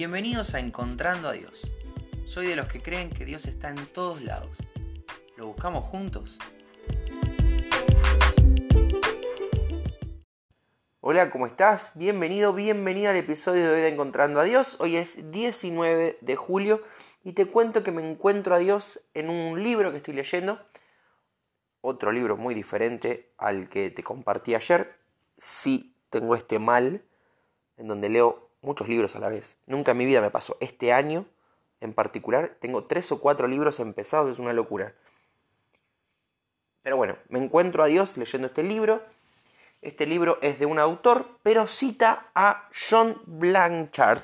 [0.00, 1.70] Bienvenidos a Encontrando a Dios.
[2.24, 4.56] Soy de los que creen que Dios está en todos lados.
[5.36, 6.38] ¿Lo buscamos juntos?
[11.00, 11.92] Hola, ¿cómo estás?
[11.96, 14.78] Bienvenido, bienvenida al episodio de de Encontrando a Dios.
[14.80, 16.82] Hoy es 19 de julio
[17.22, 20.60] y te cuento que me encuentro a Dios en un libro que estoy leyendo.
[21.82, 24.98] Otro libro muy diferente al que te compartí ayer.
[25.36, 27.04] Sí, tengo este mal
[27.76, 29.58] en donde leo muchos libros a la vez.
[29.66, 30.56] Nunca en mi vida me pasó.
[30.60, 31.26] Este año
[31.80, 34.94] en particular tengo tres o cuatro libros empezados, es una locura.
[36.82, 39.02] Pero bueno, me encuentro a Dios leyendo este libro.
[39.82, 44.22] Este libro es de un autor, pero cita a John Blanchard.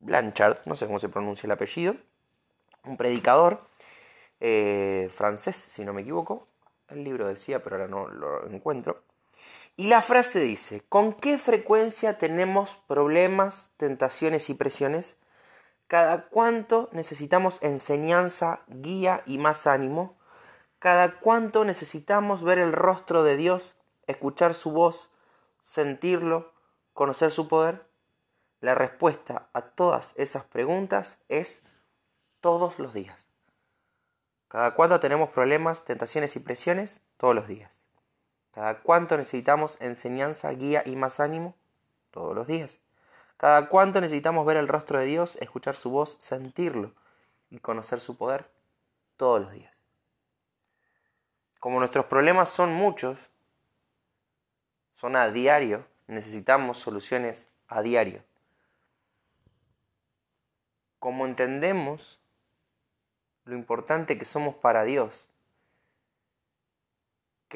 [0.00, 1.96] Blanchard, no sé cómo se pronuncia el apellido.
[2.84, 3.60] Un predicador
[4.40, 6.46] eh, francés, si no me equivoco.
[6.88, 9.02] El libro decía, pero ahora no lo encuentro.
[9.78, 15.18] Y la frase dice, ¿con qué frecuencia tenemos problemas, tentaciones y presiones?
[15.86, 20.16] ¿Cada cuánto necesitamos enseñanza, guía y más ánimo?
[20.78, 25.12] ¿Cada cuánto necesitamos ver el rostro de Dios, escuchar su voz,
[25.60, 26.54] sentirlo,
[26.94, 27.86] conocer su poder?
[28.60, 31.62] La respuesta a todas esas preguntas es
[32.40, 33.28] todos los días.
[34.48, 37.02] ¿Cada cuánto tenemos problemas, tentaciones y presiones?
[37.18, 37.85] Todos los días.
[38.56, 41.54] ¿Cada cuánto necesitamos enseñanza, guía y más ánimo?
[42.10, 42.80] Todos los días.
[43.36, 46.94] ¿Cada cuánto necesitamos ver el rostro de Dios, escuchar su voz, sentirlo
[47.50, 48.50] y conocer su poder?
[49.18, 49.76] Todos los días.
[51.60, 53.28] Como nuestros problemas son muchos,
[54.94, 58.24] son a diario, necesitamos soluciones a diario.
[60.98, 62.22] Como entendemos
[63.44, 65.28] lo importante que somos para Dios,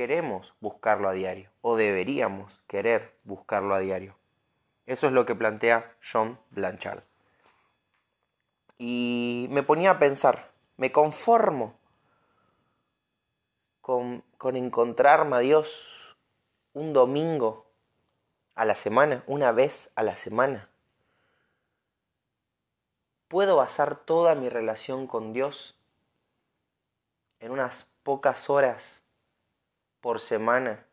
[0.00, 4.16] queremos buscarlo a diario o deberíamos querer buscarlo a diario.
[4.86, 7.02] Eso es lo que plantea John Blanchard.
[8.78, 11.74] Y me ponía a pensar, ¿me conformo
[13.82, 16.16] con, con encontrarme a Dios
[16.72, 17.66] un domingo
[18.54, 20.70] a la semana, una vez a la semana?
[23.28, 25.78] ¿Puedo basar toda mi relación con Dios
[27.38, 29.04] en unas pocas horas
[30.00, 30.84] por semana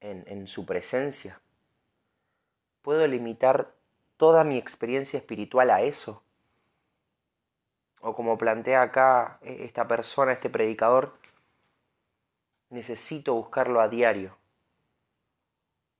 [0.00, 1.40] en, su presencia?
[2.82, 3.72] ¿Puedo limitar
[4.16, 6.22] toda mi experiencia espiritual a eso?
[8.00, 11.14] O como plantea acá e, esta persona, este predicador,
[12.70, 14.36] necesito buscarlo a diario,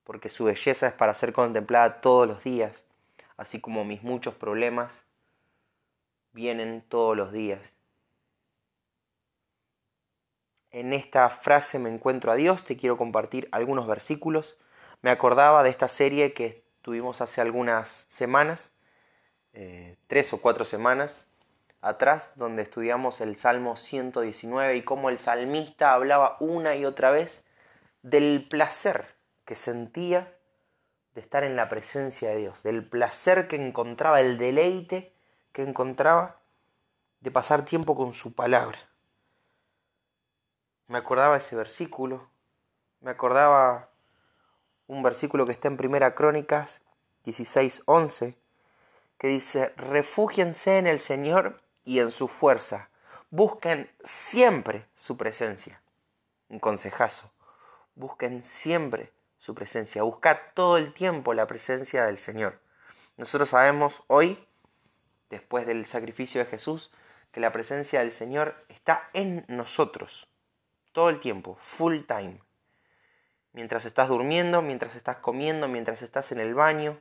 [0.04, 2.84] porque su belleza es para ser contemplada todos los días,
[3.36, 5.04] así como mis muchos problemas
[6.32, 7.75] vienen todos los días
[10.76, 14.59] en esta frase me encuentro a Dios, te quiero compartir algunos versículos.
[15.00, 18.72] Me acordaba de esta serie que tuvimos hace algunas semanas,
[19.54, 21.28] eh, tres o cuatro semanas
[21.81, 27.47] atrás, donde estudiamos el Salmo 119 y cómo el salmista hablaba una y otra vez
[28.03, 29.06] del placer
[29.47, 30.31] que sentía
[31.15, 35.15] de estar en la presencia de Dios, del placer que encontraba, el deleite
[35.53, 36.36] que encontraba
[37.20, 38.78] de pasar tiempo con su palabra
[40.88, 42.28] me acordaba ese versículo,
[43.00, 43.91] me acordaba
[44.86, 46.82] un versículo que está en Primera Crónicas
[47.24, 48.36] 16:11
[49.19, 52.91] que dice, "Refúgiense en el Señor y en su fuerza,
[53.30, 55.80] busquen siempre su presencia."
[56.48, 57.32] Un consejazo.
[57.94, 62.60] Busquen siempre su presencia, buscad todo el tiempo la presencia del Señor.
[63.16, 64.47] Nosotros sabemos hoy,
[65.30, 66.92] después del sacrificio de Jesús,
[67.32, 70.28] que la presencia del Señor está en nosotros
[70.96, 72.40] todo el tiempo, full time.
[73.52, 76.98] Mientras estás durmiendo, mientras estás comiendo, mientras estás en el baño,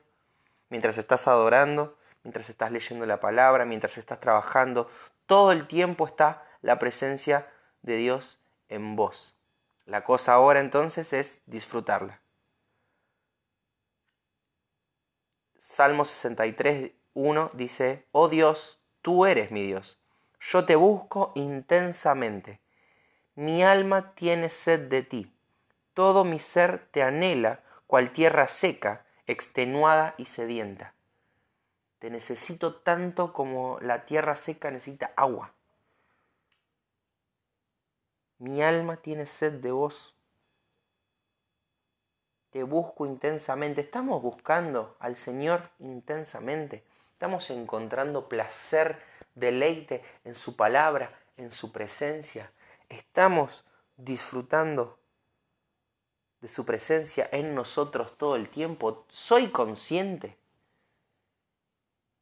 [0.67, 4.89] mientras estás adorando, mientras estás leyendo la palabra, mientras estás trabajando,
[5.27, 7.49] todo el tiempo está la presencia
[7.83, 9.33] de Dios en vos.
[9.85, 12.19] La cosa ahora entonces es disfrutarla.
[15.57, 19.97] Salmo 63, 1 dice, Oh Dios, tú eres mi Dios,
[20.41, 22.64] yo te busco intensamente.
[23.35, 25.29] Mi alma tiene sed de ti,
[25.93, 30.93] todo mi ser te anhela, cual tierra seca, extenuada y sedienta.
[31.99, 35.53] Te necesito tanto como la tierra seca necesita agua.
[38.37, 40.15] Mi alma tiene sed de vos.
[42.51, 43.81] Te busco intensamente.
[43.81, 46.85] Estamos buscando al Señor intensamente.
[47.11, 49.01] Estamos encontrando placer,
[49.33, 52.49] deleite en su palabra, en su presencia
[52.89, 53.65] estamos
[53.97, 54.99] disfrutando
[56.41, 59.05] de su presencia en nosotros todo el tiempo.
[59.07, 60.37] Soy consciente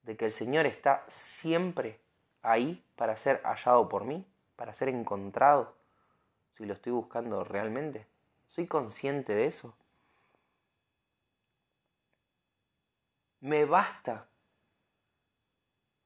[0.03, 1.99] de que el Señor está siempre
[2.41, 4.25] ahí para ser hallado por mí,
[4.55, 5.73] para ser encontrado,
[6.51, 8.05] si lo estoy buscando realmente?
[8.47, 9.75] ¿Soy consciente de eso?
[13.39, 14.27] ¿Me basta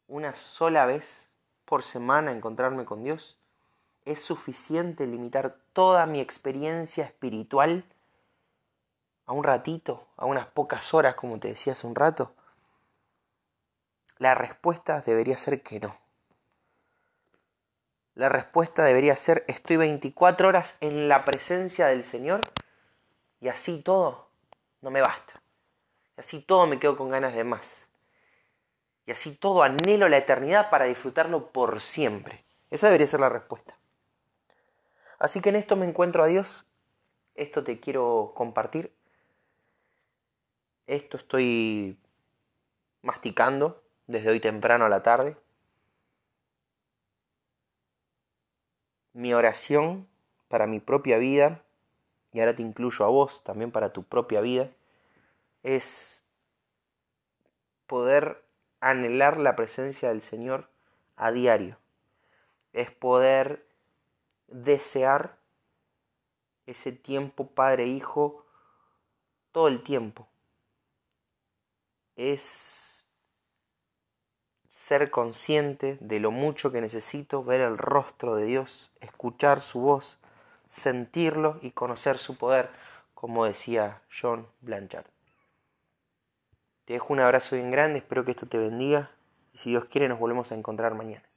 [0.07, 1.29] una sola vez
[1.65, 3.37] por semana encontrarme con Dios?
[4.07, 7.83] ¿Es suficiente limitar toda mi experiencia espiritual
[9.25, 12.33] a un ratito, a unas pocas horas, como te decía hace un rato?
[14.17, 15.97] La respuesta debería ser que no.
[18.15, 22.43] La respuesta debería ser estoy 24 horas en la presencia del Señor
[23.41, 24.29] y así todo
[24.79, 25.41] no me basta.
[26.15, 27.89] Y así todo me quedo con ganas de más.
[29.05, 32.45] Y así todo anhelo la eternidad para disfrutarlo por siempre.
[32.71, 33.76] Esa debería ser la respuesta.
[35.19, 36.65] Así que en esto me encuentro a Dios.
[37.35, 38.93] Esto te quiero compartir.
[40.85, 41.97] Esto estoy
[43.01, 45.37] masticando desde hoy temprano a la tarde.
[49.13, 50.07] Mi oración
[50.47, 51.63] para mi propia vida,
[52.31, 54.69] y ahora te incluyo a vos también para tu propia vida,
[55.63, 56.25] es
[57.85, 58.43] poder
[58.79, 60.69] anhelar la presencia del Señor
[61.15, 61.77] a diario.
[62.73, 63.66] Es poder
[64.47, 65.37] desear
[66.65, 68.45] ese tiempo padre-hijo
[69.51, 70.27] todo el tiempo.
[72.15, 73.05] Es
[74.67, 80.19] ser consciente de lo mucho que necesito ver el rostro de Dios, escuchar su voz,
[80.67, 82.69] sentirlo y conocer su poder,
[83.13, 85.07] como decía John Blanchard.
[86.85, 89.09] Te dejo un abrazo bien grande, espero que esto te bendiga
[89.53, 91.23] y si Dios quiere nos volvemos a encontrar mañana.